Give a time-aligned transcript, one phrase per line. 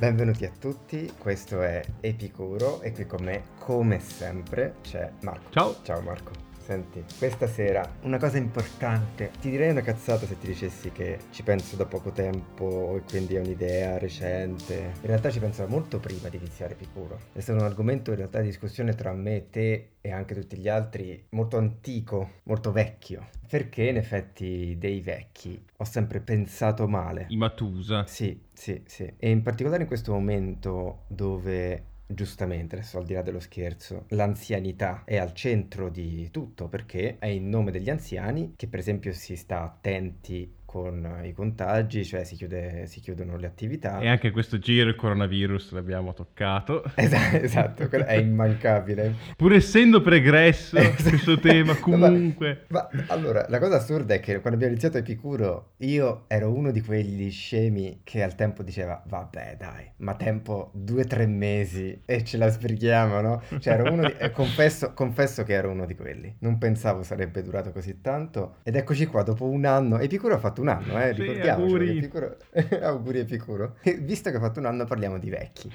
[0.00, 5.50] Benvenuti a tutti, questo è Epicuro e qui con me, come sempre, c'è Marco.
[5.50, 5.76] Ciao.
[5.82, 6.49] Ciao Marco.
[6.70, 9.32] Senti, questa sera una cosa importante.
[9.40, 13.34] Ti direi una cazzata se ti dicessi che ci penso da poco tempo e quindi
[13.34, 14.92] è un'idea recente.
[15.00, 17.18] In realtà ci pensavo molto prima di iniziare Epicuro.
[17.32, 20.68] È stato un argomento in realtà di discussione tra me, te e anche tutti gli
[20.68, 23.26] altri molto antico, molto vecchio.
[23.48, 27.26] Perché in effetti dei vecchi ho sempre pensato male.
[27.30, 28.06] I Matusa.
[28.06, 29.12] Sì, sì, sì.
[29.18, 35.02] E in particolare in questo momento dove giustamente, adesso al di là dello scherzo, l'anzianità
[35.04, 39.36] è al centro di tutto perché è in nome degli anziani che per esempio si
[39.36, 43.98] sta attenti con i contagi, cioè si, chiude, si, chiudono le attività.
[43.98, 46.84] E anche questo giro il coronavirus l'abbiamo toccato.
[47.00, 49.14] Esatto, esatto è immancabile.
[49.36, 51.08] Pur essendo pregresso esatto.
[51.08, 52.66] questo tema, comunque.
[52.68, 56.70] Ma, ma, allora, la cosa assurda è che quando abbiamo iniziato Epicuro, io ero uno
[56.70, 62.02] di quegli scemi che al tempo diceva, vabbè dai, ma tempo due o tre mesi
[62.04, 63.42] e ce la sbrighiamo, no?
[63.58, 64.14] Cioè ero uno di...
[64.30, 66.36] confesso, confesso che ero uno di quelli.
[66.40, 68.56] Non pensavo sarebbe durato così tanto.
[68.62, 71.14] Ed eccoci qua, dopo un anno, Epicuro ha fatto fatto un anno, eh.
[71.14, 71.98] Sì, auguri.
[71.98, 72.36] Epicuro...
[72.82, 73.76] auguri Epicuro.
[74.00, 75.70] Visto che ha fatto un anno parliamo di vecchi.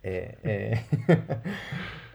[0.00, 0.84] e, e...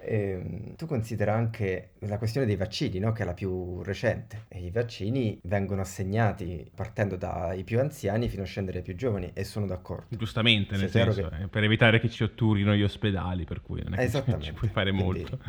[0.09, 3.11] E, ehm, tu considera anche la questione dei vaccini, no?
[3.11, 4.45] che è la più recente.
[4.47, 9.31] E I vaccini vengono assegnati partendo dai più anziani fino a scendere ai più giovani
[9.33, 10.15] e sono d'accordo.
[10.15, 11.43] Giustamente, nel senso, che...
[11.43, 14.69] Eh, per evitare che ci otturino gli ospedali, per cui non è che ci puoi
[14.69, 15.03] fare Quindi...
[15.03, 15.39] molto.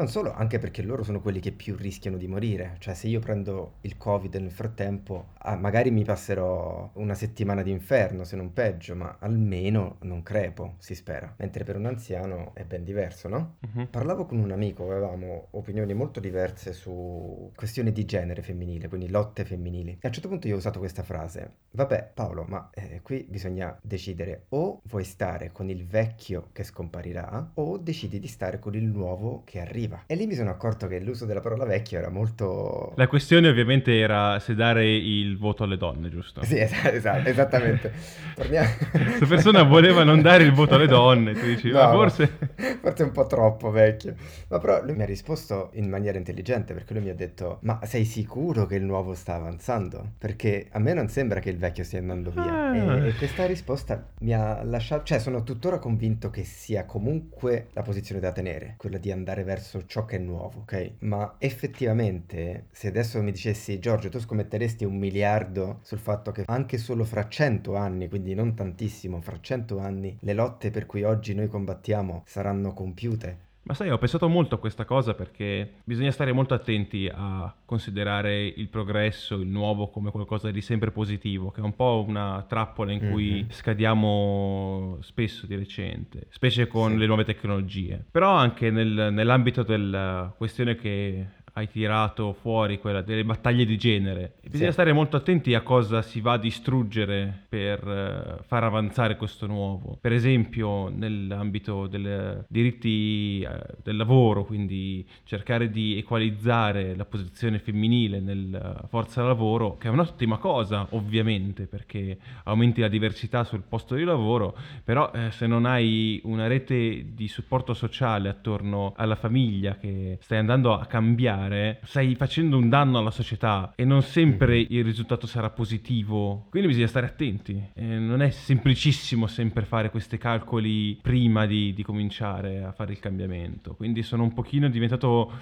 [0.00, 2.76] Non solo, anche perché loro sono quelli che più rischiano di morire.
[2.78, 7.70] Cioè, se io prendo il Covid nel frattempo, ah, magari mi passerò una settimana di
[7.70, 11.34] inferno, se non peggio, ma almeno non crepo, si spera.
[11.36, 13.56] Mentre per un anziano è ben diverso, no?
[13.60, 13.90] Uh-huh.
[13.90, 19.44] Parlavo con un amico, avevamo opinioni molto diverse su questioni di genere femminile, quindi lotte
[19.44, 19.90] femminili.
[19.90, 21.56] E a un certo punto io ho usato questa frase.
[21.72, 27.50] Vabbè, Paolo, ma eh, qui bisogna decidere o vuoi stare con il vecchio che scomparirà
[27.52, 30.02] o decidi di stare con il nuovo che arriva arriva.
[30.06, 32.92] E lì mi sono accorto che l'uso della parola vecchio era molto...
[32.96, 36.44] La questione ovviamente era se dare il voto alle donne, giusto?
[36.44, 37.92] Sì, esatto, esatto esattamente.
[38.34, 38.68] Torniamo...
[38.90, 42.38] Questa persona voleva non dare il voto alle donne, tu dici, no, forse...
[42.80, 44.14] Forse un po' troppo vecchio.
[44.48, 47.80] Ma però lui mi ha risposto in maniera intelligente perché lui mi ha detto, ma
[47.84, 50.12] sei sicuro che il nuovo sta avanzando?
[50.18, 52.68] Perché a me non sembra che il vecchio stia andando via.
[52.68, 52.76] Ah.
[52.76, 55.04] E, e questa risposta mi ha lasciato...
[55.04, 59.69] Cioè, sono tuttora convinto che sia comunque la posizione da tenere, quella di andare verso
[59.70, 60.94] verso ciò che è nuovo, ok?
[61.00, 66.78] Ma effettivamente, se adesso mi dicessi, Giorgio, tu scommetteresti un miliardo sul fatto che anche
[66.78, 71.34] solo fra cento anni, quindi non tantissimo, fra cento anni, le lotte per cui oggi
[71.34, 73.48] noi combattiamo saranno compiute?
[73.62, 78.46] Ma sai, ho pensato molto a questa cosa perché bisogna stare molto attenti a considerare
[78.46, 82.90] il progresso, il nuovo come qualcosa di sempre positivo, che è un po' una trappola
[82.90, 83.48] in cui mm-hmm.
[83.50, 86.96] scadiamo spesso di recente, specie con sì.
[86.96, 88.04] le nuove tecnologie.
[88.10, 94.34] Però anche nel, nell'ambito della questione che hai tirato fuori quella delle battaglie di genere.
[94.42, 94.72] Bisogna sì.
[94.72, 99.98] stare molto attenti a cosa si va a distruggere per uh, far avanzare questo nuovo.
[100.00, 108.20] Per esempio, nell'ambito dei diritti uh, del lavoro, quindi cercare di equalizzare la posizione femminile
[108.20, 114.04] nella forza lavoro, che è un'ottima cosa, ovviamente, perché aumenti la diversità sul posto di
[114.04, 120.18] lavoro, però eh, se non hai una rete di supporto sociale attorno alla famiglia che
[120.20, 124.66] stai andando a cambiare, cambiare, stai facendo un danno alla società e non sempre mm-hmm.
[124.68, 126.46] il risultato sarà positivo.
[126.50, 127.70] Quindi bisogna stare attenti.
[127.74, 132.98] Eh, non è semplicissimo sempre fare questi calcoli prima di, di cominciare a fare il
[132.98, 133.74] cambiamento.
[133.74, 135.32] Quindi sono un pochino diventato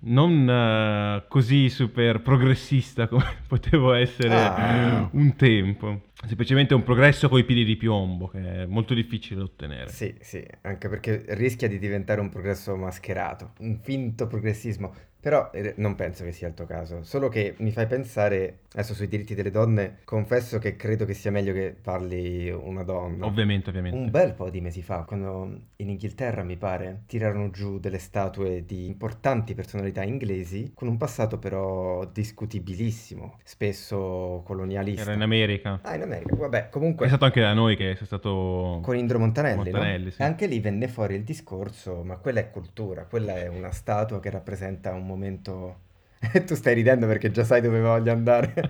[0.00, 5.08] non uh, così super progressista come potevo essere ah.
[5.12, 6.02] un tempo.
[6.26, 9.88] Semplicemente un progresso con i piedi di piombo, che è molto difficile da ottenere.
[9.88, 14.92] Sì, sì, anche perché rischia di diventare un progresso mascherato, un finto progressismo.
[15.20, 18.94] Però eh, non penso che sia il tuo caso, solo che mi fai pensare, adesso
[18.94, 23.26] sui diritti delle donne, confesso che credo che sia meglio che parli una donna.
[23.26, 23.98] Ovviamente, ovviamente.
[23.98, 28.64] Un bel po' di mesi fa, quando in Inghilterra, mi pare, tirarono giù delle statue
[28.64, 35.02] di importanti personalità inglesi, con un passato però discutibilissimo, spesso colonialista.
[35.02, 35.80] Era in America.
[35.82, 37.06] Ah, in America, vabbè, comunque...
[37.06, 38.78] È stato anche da noi che è stato...
[38.82, 40.10] Con Indro Montanelli, Montanelli no?
[40.10, 40.22] sì.
[40.22, 44.30] Anche lì venne fuori il discorso, ma quella è cultura, quella è una statua che
[44.30, 45.86] rappresenta un momento...
[46.46, 48.54] tu stai ridendo perché già sai dove voglio andare.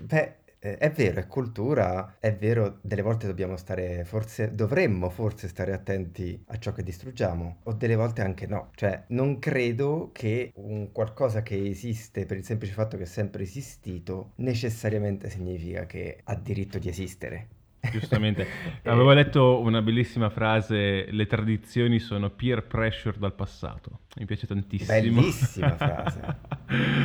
[0.00, 5.48] Beh, eh, è vero, è cultura, è vero, delle volte dobbiamo stare, forse, dovremmo forse
[5.48, 8.70] stare attenti a ciò che distruggiamo, o delle volte anche no.
[8.74, 13.42] Cioè, non credo che un qualcosa che esiste per il semplice fatto che è sempre
[13.42, 17.48] esistito necessariamente significa che ha diritto di esistere.
[17.90, 18.46] Giustamente.
[18.84, 24.00] Avevo letto una bellissima frase, le tradizioni sono peer pressure dal passato.
[24.16, 24.92] Mi piace tantissimo.
[24.92, 26.20] Bellissima frase.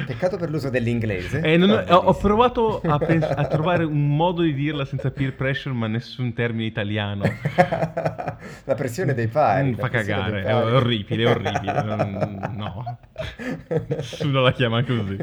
[0.06, 1.42] Peccato per l'uso dell'inglese.
[1.42, 5.36] Eh, non, ho, ho, provato a, pens- a, trovare un modo di dirla senza peer
[5.36, 7.24] pressure, ma nessun termine italiano.
[8.64, 9.72] la pressione dei pari.
[9.72, 11.84] Mm, fa cagare, è orribile, è orribile.
[12.56, 13.00] no,
[13.88, 15.18] nessuno la chiama così.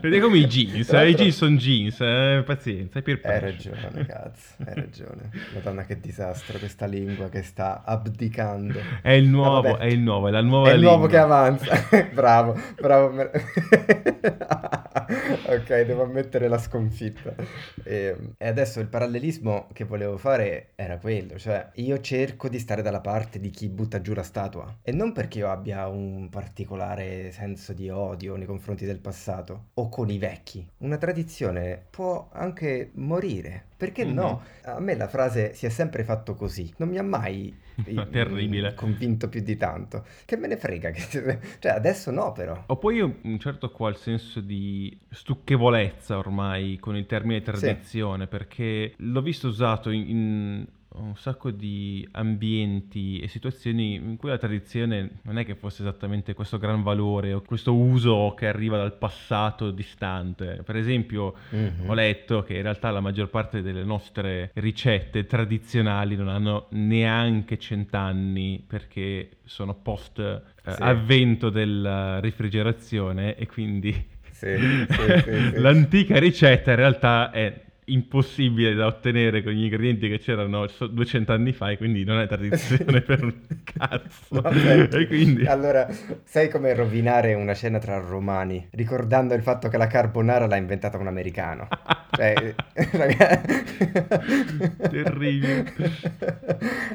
[0.00, 1.08] Vedi come i jeans, eh?
[1.10, 2.42] i jeans sono jeans, eh?
[2.46, 5.30] pazienza, è Hai ragione, cazzo, hai ragione.
[5.54, 8.80] Madonna che disastro questa lingua che sta abdicando.
[9.02, 10.96] È il nuovo, è il nuovo, è la nuova È il lingua.
[10.96, 11.86] nuovo che avanza.
[12.12, 13.12] bravo, bravo.
[15.48, 17.34] ok, devo ammettere la sconfitta.
[17.82, 22.82] E, e, adesso il parallelismo che volevo fare era quello, cioè io cerco di stare
[22.82, 27.32] dalla parte di chi butta giù la statua e non perché io abbia un particolare
[27.32, 30.66] senso di odio nei confronti del passato o con i vecchi.
[30.78, 33.64] Una tradizione può anche morire.
[33.78, 34.14] Perché mm-hmm.
[34.14, 34.42] no?
[34.64, 36.72] A me la frase si è sempre fatto così.
[36.78, 37.56] Non mi ha mai
[38.10, 38.74] Terribile.
[38.74, 40.04] convinto più di tanto.
[40.24, 40.92] Che me ne frega?
[40.94, 42.64] cioè, adesso no, però.
[42.66, 48.28] Ho poi un certo qual senso di stucchevolezza ormai con il termine tradizione, sì.
[48.28, 54.38] perché l'ho visto usato in, in un sacco di ambienti e situazioni in cui la
[54.38, 58.94] tradizione non è che fosse esattamente questo gran valore o questo uso che arriva dal
[58.94, 60.62] passato distante.
[60.64, 61.88] Per esempio, mm-hmm.
[61.88, 67.58] ho letto che in realtà la maggior parte delle nostre ricette tradizionali non hanno neanche
[67.58, 70.82] cent'anni perché sono post eh, sì.
[70.82, 74.56] avvento della rifrigerazione e quindi sì,
[74.88, 81.32] sì, l'antica ricetta in realtà è impossibile da ottenere con gli ingredienti che c'erano 200
[81.32, 84.42] anni fa e quindi non è tradizione per un cazzo.
[84.44, 85.46] e quindi...
[85.46, 85.88] Allora,
[86.24, 90.98] sai come rovinare una cena tra romani ricordando il fatto che la carbonara l'ha inventata
[90.98, 91.68] un americano?
[92.10, 92.54] cioè,
[94.90, 95.72] Terribile.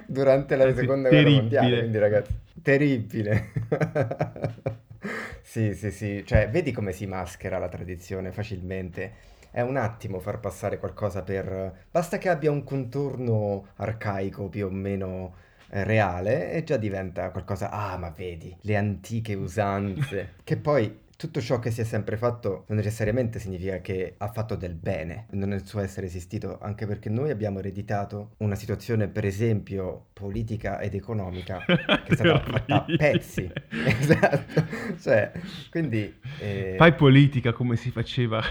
[0.05, 3.51] Durante la seconda guerra mondiale, quindi ragazzi, terribile.
[5.41, 10.39] sì, sì, sì, cioè vedi come si maschera la tradizione facilmente è un attimo far
[10.39, 11.85] passare qualcosa per...
[11.91, 15.35] Basta che abbia un contorno arcaico più o meno
[15.69, 17.69] eh, reale e già diventa qualcosa...
[17.69, 20.33] Ah, ma vedi, le antiche usanze.
[20.44, 24.55] che poi tutto ciò che si è sempre fatto non necessariamente significa che ha fatto
[24.55, 30.07] del bene nel suo essere esistito, anche perché noi abbiamo ereditato una situazione, per esempio,
[30.13, 31.75] politica ed economica che
[32.07, 33.47] è stata fatta a pezzi.
[33.69, 34.65] esatto.
[35.00, 35.31] Cioè,
[35.69, 36.11] quindi...
[36.39, 36.73] Eh...
[36.75, 38.41] Fai politica come si faceva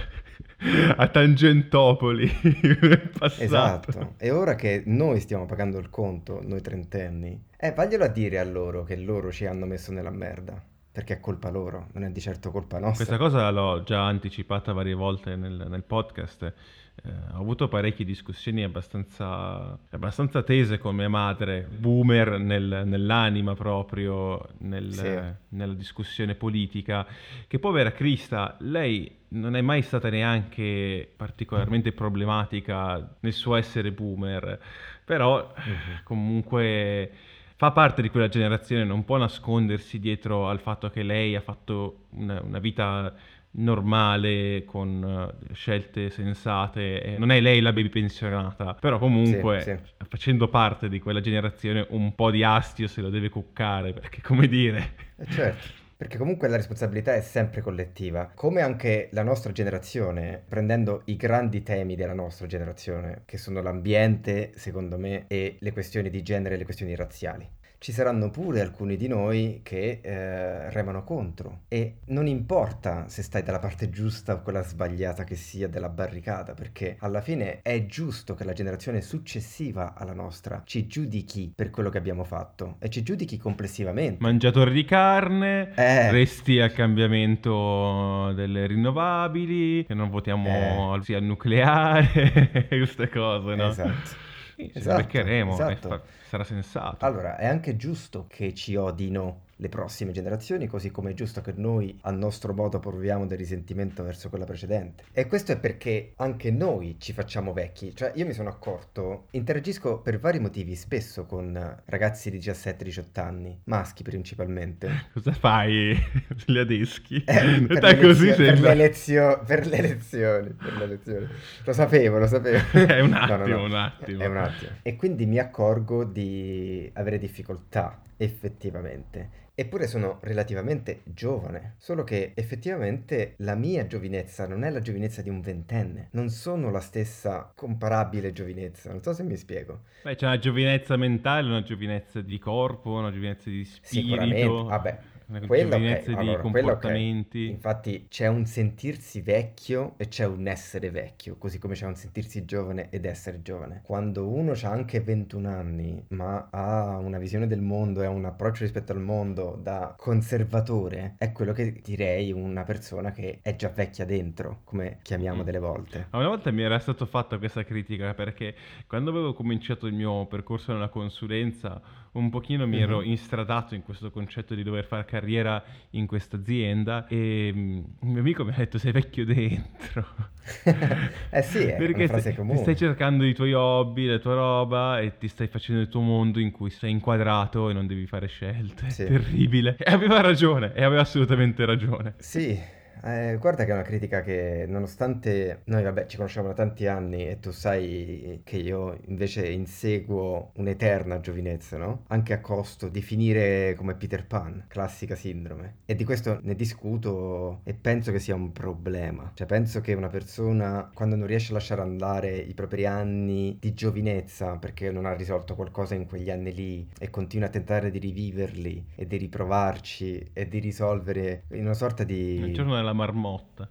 [0.97, 2.31] a Tangentopoli
[2.81, 3.43] nel passato.
[3.43, 4.15] Esatto.
[4.19, 8.45] E ora che noi stiamo pagando il conto, noi trentenni, eh, vaglielo a dire a
[8.45, 10.63] loro che loro ci hanno messo nella merda.
[10.93, 13.07] Perché è colpa loro, non è di certo colpa nostra.
[13.07, 16.43] Questa cosa l'ho già anticipata varie volte nel, nel podcast.
[16.43, 24.51] Eh, ho avuto parecchie discussioni abbastanza, abbastanza tese con mia madre, boomer nel, nell'anima proprio,
[24.59, 25.57] nel, sì.
[25.57, 27.07] nella discussione politica,
[27.47, 34.61] che povera Crista, lei non è mai stata neanche particolarmente problematica nel suo essere boomer,
[35.05, 36.03] però uh-huh.
[36.05, 37.11] comunque
[37.57, 42.07] fa parte di quella generazione, non può nascondersi dietro al fatto che lei ha fatto
[42.11, 43.15] una, una vita
[43.55, 50.07] normale con uh, scelte sensate non è lei la baby pensionata però comunque sì, sì.
[50.09, 54.49] facendo parte di quella generazione un po' di astio se lo deve cuccare perché come
[54.49, 60.43] dire eh certo perché comunque la responsabilità è sempre collettiva, come anche la nostra generazione,
[60.49, 66.11] prendendo i grandi temi della nostra generazione, che sono l'ambiente, secondo me, e le questioni
[66.11, 67.49] di genere e le questioni razziali
[67.83, 73.43] ci saranno pure alcuni di noi che eh, remano contro e non importa se stai
[73.43, 78.35] dalla parte giusta o quella sbagliata che sia della barricata, perché alla fine è giusto
[78.35, 83.03] che la generazione successiva alla nostra ci giudichi per quello che abbiamo fatto e ci
[83.03, 84.19] giudichi complessivamente.
[84.21, 86.13] Mangiatori di carne, eh.
[86.13, 91.03] resti al cambiamento delle rinnovabili, che non votiamo eh.
[91.03, 93.71] sia al nucleare, queste cose, no?
[93.71, 94.31] Esatto.
[94.55, 95.89] Sì, esatto, beccheremo esatto.
[95.89, 97.05] Fa- sarà sensato.
[97.05, 101.53] Allora, è anche giusto che ci odino le prossime generazioni, così come è giusto che
[101.55, 105.05] noi a nostro modo proviamo del risentimento verso quella precedente.
[105.13, 110.01] E questo è perché anche noi ci facciamo vecchi, cioè io mi sono accorto, interagisco
[110.01, 115.07] per vari motivi spesso con ragazzi di 17-18 anni, maschi principalmente.
[115.15, 115.97] Cosa fai?
[116.47, 117.23] Li adeschi?
[117.25, 121.29] Eh, per, le così lezio- per, le lezio- per le elezioni, per le elezioni.
[121.65, 122.59] Lo sapevo, lo sapevo.
[122.73, 123.65] è un attimo, no, no, no.
[123.65, 124.23] un attimo.
[124.23, 124.71] È un attimo.
[124.83, 129.41] E quindi mi accorgo di avere difficoltà effettivamente.
[129.55, 135.29] Eppure sono relativamente giovane, solo che effettivamente la mia giovinezza non è la giovinezza di
[135.29, 139.83] un ventenne, non sono la stessa comparabile giovinezza, non so se mi spiego.
[140.03, 144.91] Beh, c'è una giovinezza mentale, una giovinezza di corpo, una giovinezza di Sicuramente, spirito, vabbè,
[144.91, 147.49] una quello ok, giovinezza di allora, comportamenti.
[147.49, 152.45] Infatti c'è un sentirsi vecchio e c'è un essere vecchio, così come c'è un sentirsi
[152.45, 153.81] giovane ed essere giovane.
[153.85, 158.25] Quando uno ha anche 21 anni, ma ha una visione del mondo e ha un
[158.25, 163.69] approccio rispetto al mondo da conservatore, è quello che direi una persona che è già
[163.69, 165.45] vecchia dentro, come chiamiamo Mm.
[165.45, 166.07] delle volte.
[166.11, 168.55] Ma Una volta mi era stata fatta questa critica perché
[168.87, 171.81] quando avevo cominciato il mio percorso nella consulenza,
[172.13, 173.07] un pochino mi ero Mhm.
[173.07, 178.21] instradato in questo concetto di dover fare carriera in questa azienda e mm, un mio
[178.21, 180.07] amico mi ha detto sei vecchio dentro.
[181.31, 182.59] Eh sì, è Perché una frase stai, comune.
[182.59, 186.41] stai cercando i tuoi hobby, la tua roba e ti stai facendo il tuo mondo
[186.41, 188.91] in cui sei inquadrato e non devi fare scelte.
[188.91, 189.05] Sì.
[189.07, 189.77] Terribile.
[189.79, 192.15] E aveva ragione, e aveva assolutamente ragione.
[192.19, 192.59] Sì,
[193.05, 197.29] eh, guarda che è una critica che nonostante noi vabbè ci conosciamo da tanti anni
[197.29, 202.05] e tu sai che io invece inseguo un'eterna giovinezza, no?
[202.09, 205.79] Anche a costo di finire come Peter Pan, classica sindrome.
[205.85, 209.31] E di questo ne discuto e penso che sia un problema.
[209.35, 213.75] Cioè penso che una persona quando non riesce a lasciare andare i propri anni di
[213.75, 217.99] giovinezza perché non ha risolto qualcosa in quegli anni lì e continua a tentare di
[217.99, 222.35] riviverli e di riprovarci e di risolvere in una sorta di...
[222.37, 223.69] Il giorno della marmotta.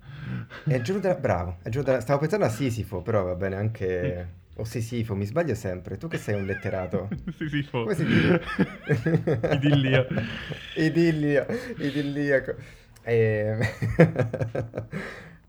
[0.63, 1.15] È il giorno della...
[1.19, 4.39] Bravo, è il giorno della- stavo pensando a Sisifo, però va bene anche...
[4.55, 5.97] O Sisifo, mi sbaglio sempre.
[5.97, 7.07] Tu che sei un letterato.
[7.37, 8.41] sì, sì, fo- Come si dice?
[9.53, 10.05] Idillio.
[10.75, 11.45] Idillio,
[11.77, 12.55] idilliaco.
[13.01, 13.57] E...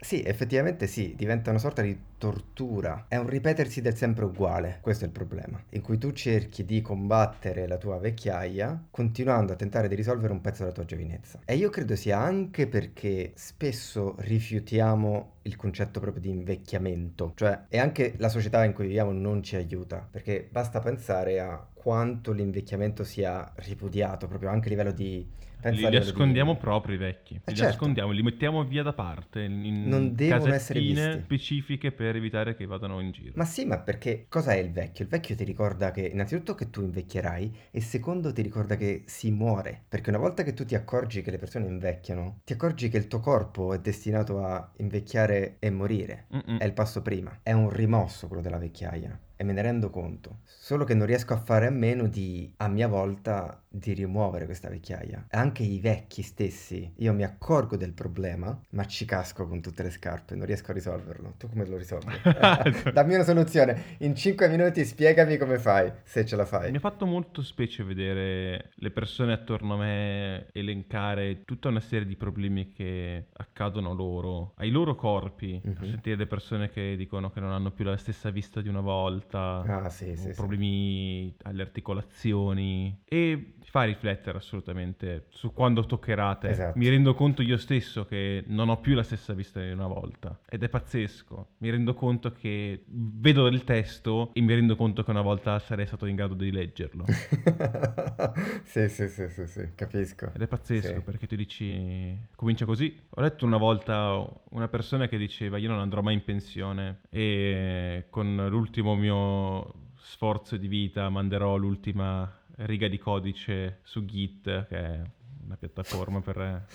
[0.02, 3.04] Sì, effettivamente sì, diventa una sorta di tortura.
[3.06, 5.62] È un ripetersi del sempre uguale, questo è il problema.
[5.70, 10.40] In cui tu cerchi di combattere la tua vecchiaia continuando a tentare di risolvere un
[10.40, 11.38] pezzo della tua giovinezza.
[11.44, 17.78] E io credo sia anche perché spesso rifiutiamo il concetto proprio di invecchiamento, cioè e
[17.78, 23.04] anche la società in cui viviamo non ci aiuta, perché basta pensare a quanto l'invecchiamento
[23.04, 25.24] sia ripudiato proprio anche a livello di
[25.62, 27.34] pensa Li, a li livello di- ascondiamo proprio i vecchi.
[27.34, 27.62] Li certo.
[27.64, 31.20] nascondiamo, li mettiamo via da parte in Non devono essere visti.
[31.22, 33.32] specifiche per evitare che vadano in giro.
[33.36, 35.04] Ma sì, ma perché cosa è il vecchio?
[35.04, 39.30] Il vecchio ti ricorda che innanzitutto che tu invecchierai e secondo ti ricorda che si
[39.30, 39.84] muore.
[39.88, 43.06] Perché una volta che tu ti accorgi che le persone invecchiano, ti accorgi che il
[43.06, 46.26] tuo corpo è destinato a invecchiare e morire.
[46.34, 46.58] Mm-mm.
[46.58, 47.38] È il passo prima.
[47.42, 49.18] È un rimosso quello della vecchiaia.
[49.36, 50.40] E me ne rendo conto.
[50.44, 54.68] Solo che non riesco a fare a meno di, a mia volta, di rimuovere questa
[54.68, 55.26] vecchiaia.
[55.30, 59.90] Anche i vecchi stessi, io mi accorgo del problema, ma ci casco con tutte le
[59.90, 61.34] scarpe, non riesco a risolverlo.
[61.38, 62.12] Tu come lo risolvi?
[62.92, 63.96] Dammi una soluzione.
[63.98, 66.70] In 5 minuti spiegami come fai, se ce la fai.
[66.70, 72.06] Mi ha fatto molto specie vedere le persone attorno a me elencare tutta una serie
[72.06, 75.60] di problemi che accadono loro, ai loro corpi.
[75.62, 75.88] Mhm.
[75.88, 79.62] Sentire le persone che dicono che non hanno più la stessa vista di una volta,
[79.62, 80.34] Ah, sì, sì, sì.
[80.34, 86.48] problemi alle articolazioni e fa riflettere assolutamente su quando toccherà a te.
[86.50, 86.78] Esatto.
[86.78, 90.38] Mi rendo conto io stesso che non ho più la stessa vista di una volta
[90.48, 91.48] ed è pazzesco.
[91.58, 95.86] Mi rendo conto che vedo il testo e mi rendo conto che una volta sarei
[95.86, 97.04] stato in grado di leggerlo.
[98.64, 100.30] sì, sì, sì, sì, sì, capisco.
[100.34, 101.00] Ed è pazzesco Sì.
[101.00, 102.98] perché tu dici, comincia così.
[103.10, 108.06] Ho letto una volta una persona che diceva io non andrò mai in pensione e
[108.10, 115.00] con l'ultimo mio sforzo di vita manderò l'ultima riga di codice su Git, che è
[115.44, 116.66] una piattaforma per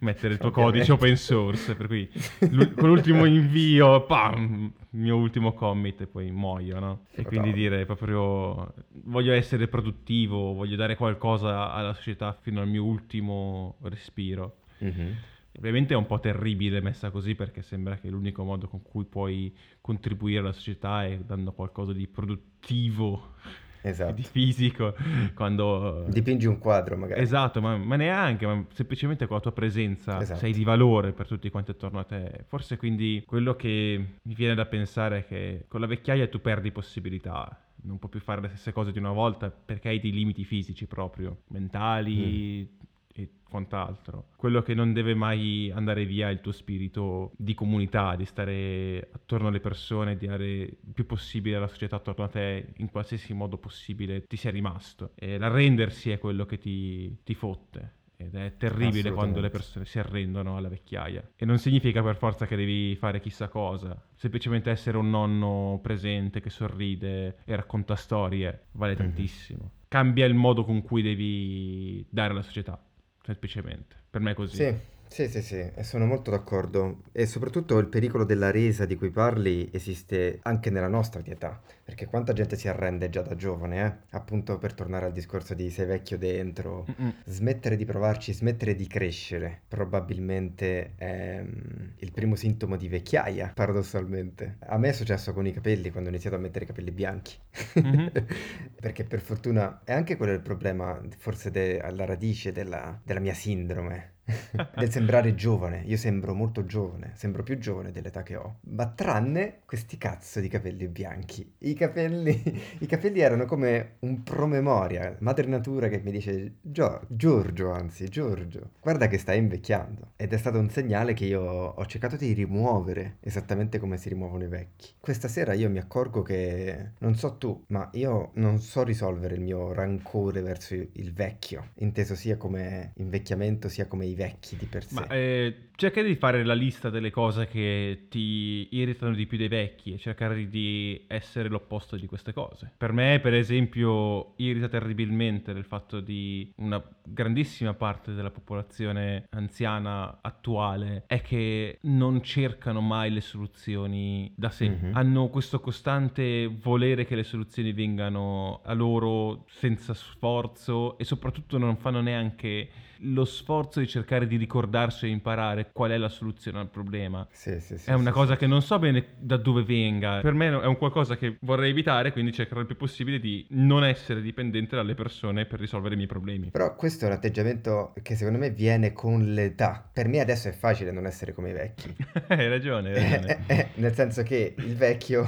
[0.00, 0.78] mettere il tuo Ovviamente.
[0.78, 6.30] codice open source, per cui con l'ultimo invio, pam, il mio ultimo commit e poi
[6.30, 7.06] muoio, no?
[7.12, 8.74] E quindi dire proprio
[9.04, 14.56] voglio essere produttivo, voglio dare qualcosa alla società fino al mio ultimo respiro.
[14.78, 15.16] Mhm.
[15.58, 19.54] Ovviamente è un po' terribile messa così perché sembra che l'unico modo con cui puoi
[19.82, 23.34] contribuire alla società è dando qualcosa di produttivo,
[23.82, 24.22] di Esatto.
[24.22, 24.94] fisico,
[25.34, 26.06] quando...
[26.08, 27.20] Dipingi un quadro magari.
[27.20, 30.38] Esatto, ma, ma neanche, ma semplicemente con la tua presenza Esatto.
[30.38, 32.44] sei di valore per tutti quanti attorno a te.
[32.46, 36.70] Forse quindi quello che mi viene da pensare è che con la vecchiaia tu perdi
[36.70, 40.44] possibilità, non puoi più fare le stesse cose di una volta perché hai dei limiti
[40.44, 42.78] fisici proprio, mentali
[43.14, 44.28] e quant'altro.
[44.36, 49.10] Quello che non deve mai andare via è il tuo spirito di comunità, di stare
[49.12, 53.34] attorno alle persone, di dare il più possibile alla società attorno a te in qualsiasi
[53.34, 55.12] modo possibile ti sia rimasto.
[55.14, 58.00] E l'arrendersi è quello che ti, ti fotte.
[58.22, 61.32] ed è terribile quando le persone si arrendono alla vecchiaia.
[61.36, 66.40] E non significa per forza che devi fare chissà cosa, semplicemente essere un nonno presente
[66.40, 69.02] che sorride e racconta storie vale mm-hmm.
[69.02, 69.70] tantissimo.
[69.88, 72.82] Cambia il modo con cui devi dare alla società,
[73.24, 73.96] semplicemente.
[74.10, 74.56] Per me è così.
[74.56, 74.76] Sì,
[75.12, 77.02] sì, sì, sì, sono molto d'accordo.
[77.12, 81.60] E soprattutto il pericolo della resa di cui parli esiste anche nella nostra di età,
[81.84, 84.16] perché quanta gente si arrende già da giovane, eh?
[84.16, 87.14] Appunto per tornare al discorso di sei vecchio dentro, Mm-mm.
[87.26, 94.56] smettere di provarci, smettere di crescere, probabilmente è mm, il primo sintomo di vecchiaia, paradossalmente.
[94.60, 97.36] A me è successo con i capelli quando ho iniziato a mettere i capelli bianchi,
[97.78, 98.06] mm-hmm.
[98.80, 103.34] perché per fortuna è anche quello il problema, forse de- alla radice della, della mia
[103.34, 104.11] sindrome
[104.76, 105.82] del sembrare giovane.
[105.86, 108.58] Io sembro molto giovane, sembro più giovane dell'età che ho.
[108.68, 111.54] Ma tranne questi cazzo di capelli bianchi.
[111.58, 112.40] I capelli,
[112.78, 115.16] i capelli erano come un promemoria.
[115.20, 120.12] Madre natura che mi dice, Gio- Giorgio, anzi, Giorgio, guarda che stai invecchiando.
[120.16, 124.44] Ed è stato un segnale che io ho cercato di rimuovere, esattamente come si rimuovono
[124.44, 124.90] i vecchi.
[125.00, 129.40] Questa sera io mi accorgo che, non so tu, ma io non so risolvere il
[129.40, 134.84] mio rancore verso il vecchio, inteso sia come invecchiamento sia come i vecchi di per
[134.84, 134.94] sé.
[134.94, 139.48] Ma eh, cerca di fare la lista delle cose che ti irritano di più dei
[139.48, 142.70] vecchi e cercare di essere l'opposto di queste cose.
[142.76, 150.18] Per me, per esempio, irrita terribilmente il fatto di una grandissima parte della popolazione anziana
[150.20, 154.68] attuale è che non cercano mai le soluzioni da sé.
[154.68, 154.94] Mm-hmm.
[154.94, 161.76] Hanno questo costante volere che le soluzioni vengano a loro senza sforzo e soprattutto non
[161.76, 162.68] fanno neanche
[163.04, 167.26] lo sforzo di cercare di ricordarsi e imparare qual è la soluzione al problema.
[167.30, 170.20] Sì, sì, sì, è una cosa che non so bene da dove venga.
[170.20, 173.84] Per me è un qualcosa che vorrei evitare, quindi cercherò il più possibile di non
[173.84, 176.50] essere dipendente dalle persone per risolvere i miei problemi.
[176.50, 179.88] Però questo è un atteggiamento che secondo me viene con l'età.
[179.92, 181.94] Per me adesso è facile non essere come i vecchi.
[182.28, 183.44] hai ragione, hai ragione.
[183.46, 185.24] Eh, eh, nel senso che il vecchio,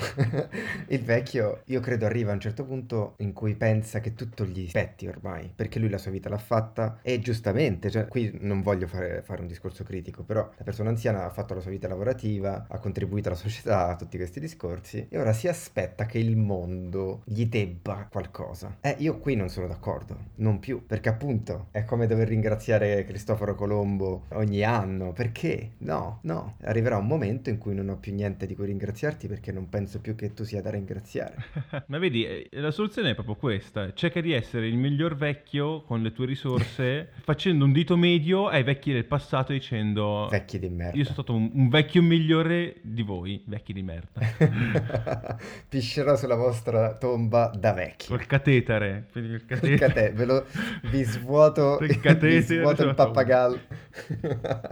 [0.89, 4.69] il vecchio, io credo arriva a un certo punto in cui pensa che tutto gli
[4.69, 8.63] spetti ormai, perché lui la sua vita l'ha fatta e giustamente giustamente, cioè, qui non
[8.65, 11.87] voglio fare, fare, un discorso critico, però la persona anziana ha fatto la sua vita
[11.87, 16.37] lavorativa, ha contribuito alla società, a tutti questi discorsi, e ora si aspetta che il
[16.37, 18.79] mondo gli debba qualcosa.
[18.81, 23.55] Eh, io qui non sono d'accordo, non più, perché appunto è come dover ringraziare Cristoforo
[23.55, 25.73] Colombo ogni anno, perché?
[25.79, 29.53] No, no, arriverà un momento in cui non ho più niente di cui ringraziarti perché
[29.53, 31.37] non penso più che tu sia da ringraziare.
[31.87, 36.03] Ma vedi, eh, la soluzione è proprio questa, cerca di essere il miglior vecchio con
[36.03, 40.29] le tue risorse, facendo facendo un dito medio ai vecchi del passato dicendo...
[40.31, 40.97] Vecchi di merda.
[40.97, 44.21] Io sono stato un, un vecchio migliore di voi, vecchi di merda.
[45.69, 48.07] Piscerò sulla vostra tomba da vecchi.
[48.07, 49.09] Col catetere.
[49.15, 49.77] Il catetere.
[49.77, 50.47] Cate- ve lo,
[50.91, 53.59] vi svuoto, il, vi svuoto il pappagallo.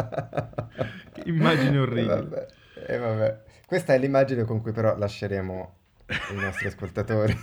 [1.27, 2.15] immagine orribile.
[2.15, 2.47] E vabbè,
[2.87, 3.41] e vabbè.
[3.67, 5.75] Questa è l'immagine con cui però lasceremo
[6.07, 7.37] i nostri ascoltatori.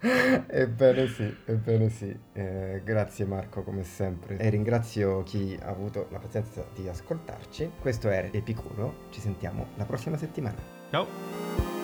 [0.48, 2.16] Ebbene sì, ebbene sì.
[2.32, 4.38] Eh, grazie Marco come sempre.
[4.38, 7.72] E ringrazio chi ha avuto la pazienza di ascoltarci.
[7.80, 10.58] Questo era Epicuro, ci sentiamo la prossima settimana.
[10.90, 11.79] Ciao!